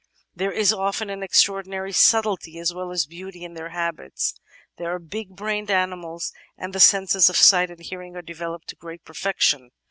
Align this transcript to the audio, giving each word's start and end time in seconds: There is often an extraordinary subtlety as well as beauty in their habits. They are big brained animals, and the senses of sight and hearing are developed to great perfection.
There 0.35 0.51
is 0.51 0.73
often 0.73 1.11
an 1.11 1.21
extraordinary 1.21 1.91
subtlety 1.93 2.57
as 2.57 2.73
well 2.73 2.89
as 2.89 3.05
beauty 3.05 3.43
in 3.45 3.53
their 3.53 3.69
habits. 3.69 4.33
They 4.77 4.85
are 4.85 4.97
big 4.97 5.35
brained 5.35 5.69
animals, 5.69 6.33
and 6.57 6.73
the 6.73 6.79
senses 6.79 7.29
of 7.29 7.37
sight 7.37 7.69
and 7.69 7.81
hearing 7.83 8.15
are 8.15 8.23
developed 8.23 8.69
to 8.69 8.75
great 8.75 9.05
perfection. 9.05 9.69